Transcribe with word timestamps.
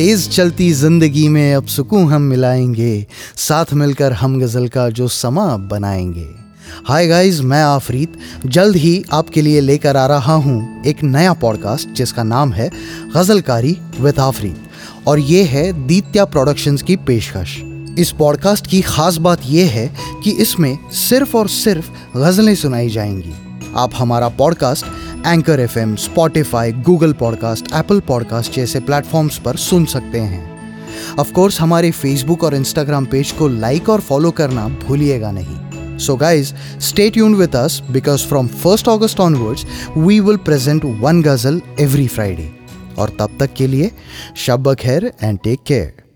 तेज 0.00 0.28
चलती 0.28 0.72
ज़िंदगी 0.72 1.28
में 1.28 1.54
अब 1.54 1.64
सुकून 1.64 2.12
हम 2.12 2.22
मिलाएँगे, 2.22 3.06
साथ 3.36 3.72
मिलकर 3.74 4.12
हम 4.12 4.40
गज़ल 4.40 4.68
का 4.68 4.88
जो 4.90 5.08
समा 5.08 5.56
बनाएँगे। 5.56 6.26
हाय 6.88 7.06
गाइस 7.06 7.40
मैं 7.40 7.62
आफरीत 7.62 8.12
जल्द 8.46 8.76
ही 8.76 9.04
आपके 9.12 9.42
लिए 9.42 9.60
लेकर 9.60 9.96
आ 9.96 10.06
रहा 10.06 10.34
हूँ 10.34 10.82
एक 10.86 11.02
नया 11.02 11.32
पॉडकास्ट 11.32 11.88
जिसका 11.88 12.22
नाम 12.22 12.52
है 12.52 12.70
गजलकारी 13.16 13.76
विद 14.00 14.18
आफरीत 14.18 14.62
और 15.06 15.18
ये 15.18 15.42
है 15.44 15.86
दीत्या 15.86 16.24
प्रोडक्शंस 16.24 16.82
की 16.82 16.96
पेशकश। 16.96 17.56
इस 17.98 18.12
पॉडकास्ट 18.18 18.66
की 18.66 18.80
खास 18.80 19.16
बात 19.16 19.40
यह 19.46 19.70
है 19.70 19.86
कि 20.24 20.30
इसमें 20.30 20.78
सिर्फ़ 20.92 21.36
और 21.36 21.48
सिर्फ़ 21.48 22.18
गज़लें 22.18 22.54
सुनाई 22.54 22.88
जाएँगी। 22.88 23.34
आप 23.76 23.90
हमारा 23.94 24.28
podcast 24.28 24.86
anchor 25.26 25.60
F 25.60 25.78
M 25.78 25.94
Spotify 25.96 26.72
Google 26.72 27.12
podcast 27.12 27.66
Apple 27.74 28.00
podcast 28.00 28.52
जैसे 28.52 28.80
प्लेटफॉर्म्स 28.80 29.38
पर 29.38 29.56
सुन 29.56 29.84
सकते 29.84 30.20
हैं। 30.20 31.16
ऑफ़ 31.18 31.32
कोर्स 31.32 31.60
हमारे 31.60 31.90
फेसबुक 31.90 32.44
और 32.44 32.54
इंस्टाग्राम 32.54 33.06
पेज 33.06 33.32
को 33.32 33.48
लाइक 33.48 33.88
और 33.88 34.00
फॉलो 34.00 34.30
करना 34.30 34.66
भूलिएगा 34.68 35.30
नहीं। 35.30 35.98
So 35.98 36.16
guys 36.16 36.54
stay 36.80 37.10
tune 37.10 37.34
with 37.34 37.56
us 37.56 37.82
because 37.90 38.26
from 38.26 38.46
first 38.46 38.88
August 38.88 39.20
onwards 39.20 39.66
we 39.96 40.20
will 40.20 40.36
present 40.36 40.84
one 40.84 41.22
ghazal 41.22 41.60
every 41.80 42.06
Friday 42.06 42.52
और 42.98 43.16
तब 43.18 43.36
तक 43.40 43.54
के 43.54 43.66
लिए, 43.66 43.90
शब 44.36 44.74
खैर 44.74 45.12
एंड 45.22 45.38
टेक 45.44 45.60
केयर 45.66 46.09